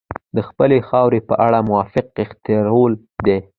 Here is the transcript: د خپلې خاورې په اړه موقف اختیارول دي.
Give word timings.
د 0.35 0.37
خپلې 0.47 0.77
خاورې 0.87 1.19
په 1.29 1.33
اړه 1.45 1.59
موقف 1.69 2.05
اختیارول 2.25 2.93
دي. 3.25 3.37